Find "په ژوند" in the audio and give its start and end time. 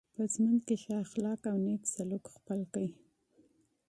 0.15-0.57